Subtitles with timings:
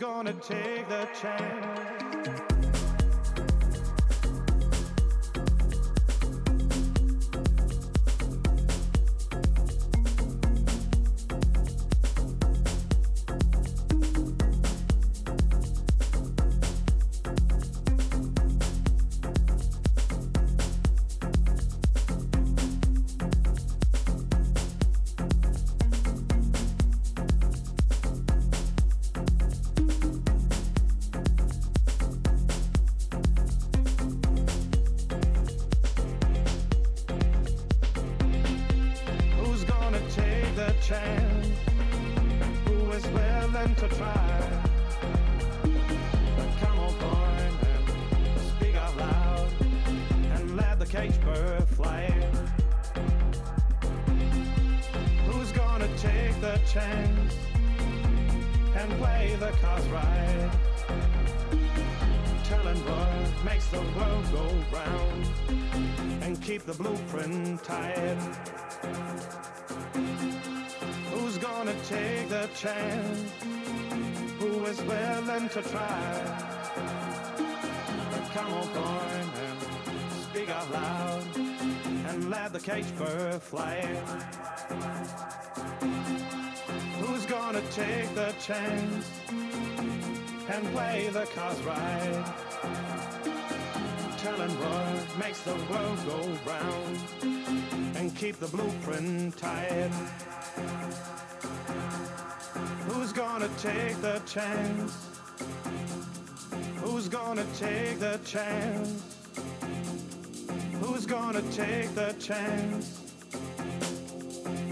[0.00, 1.69] Gonna take the chance?
[82.60, 83.40] The cage bird.
[86.98, 89.10] Who's gonna take the chance
[90.48, 92.34] and play the cards right?
[94.18, 99.90] Telling what makes the world go round and keep the blueprint tight.
[102.88, 105.06] Who's gonna take the chance?
[106.76, 109.19] Who's gonna take the chance?
[110.92, 113.12] Who's gonna take the chance?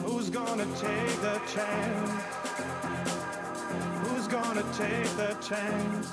[0.05, 2.25] Who's gonna take the chance?
[4.03, 6.11] Who's gonna take the chance?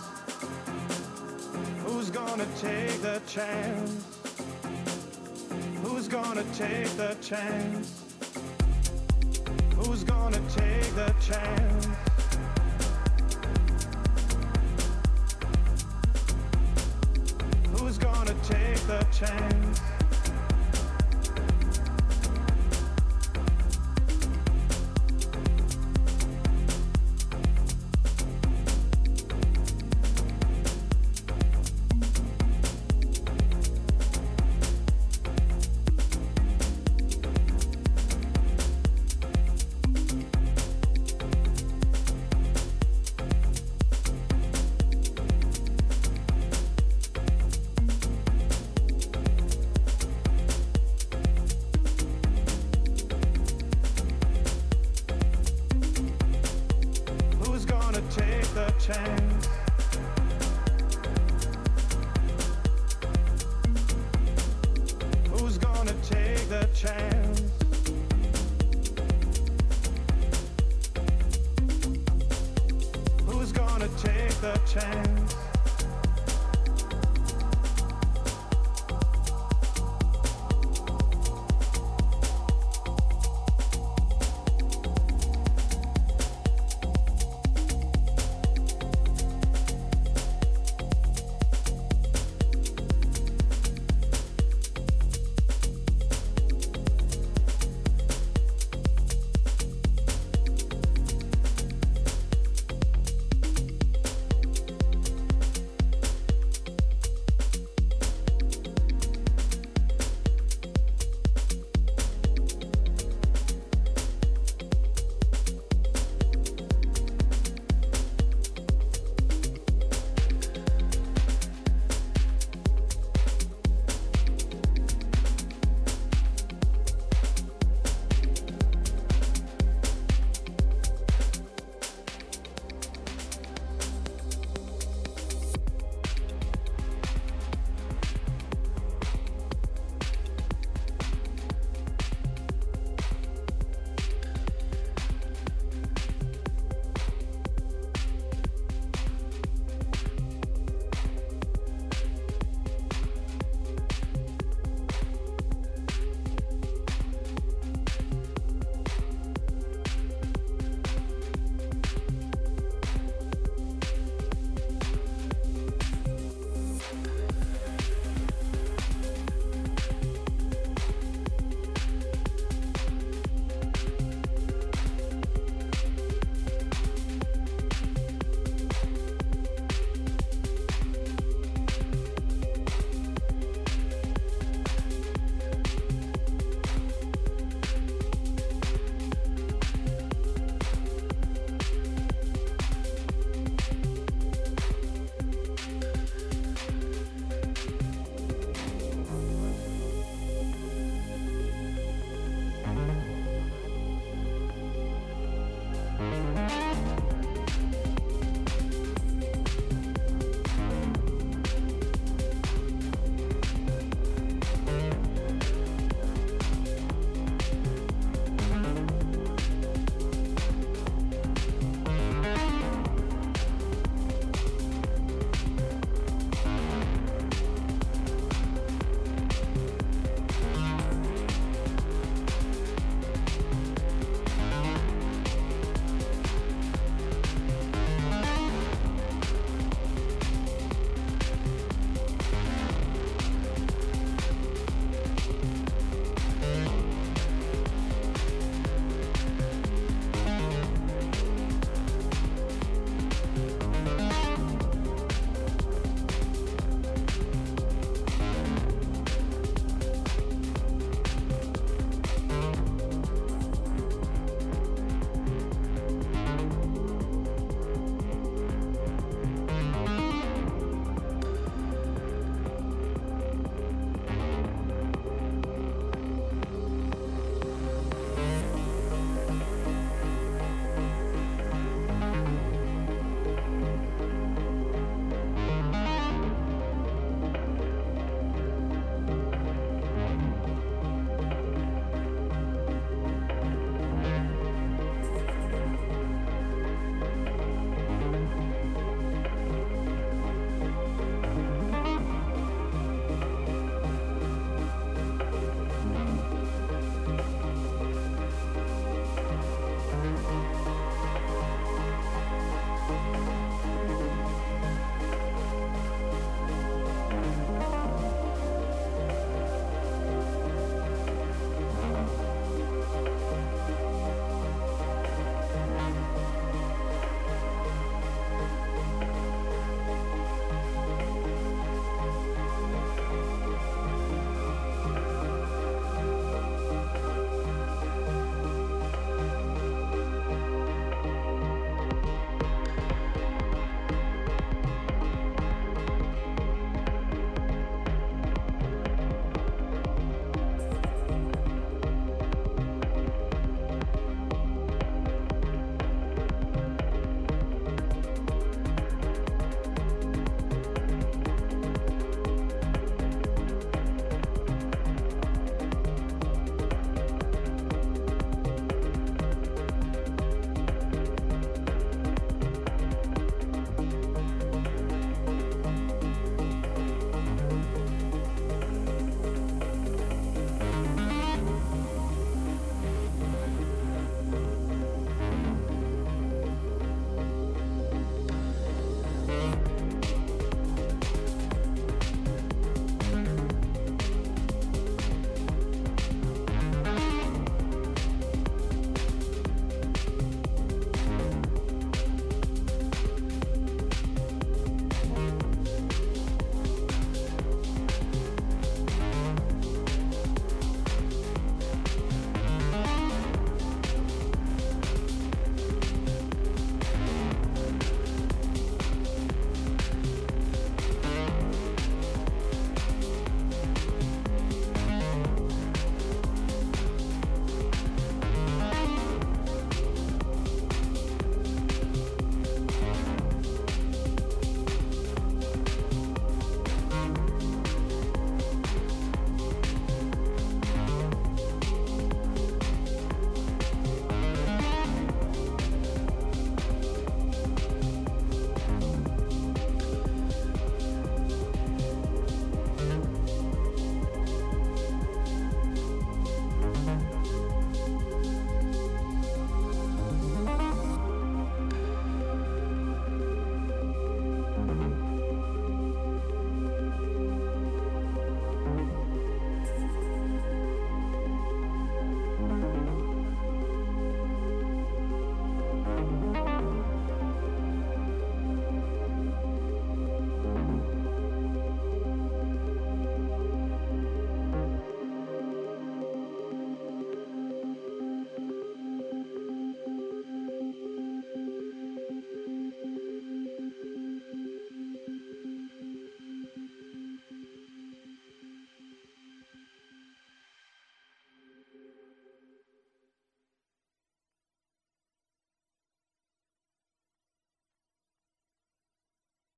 [1.83, 4.05] Who's gonna take the chance?
[5.81, 8.03] Who's gonna take the chance?
[9.75, 11.87] Who's gonna take the chance?
[17.79, 19.94] Who's gonna take the chance?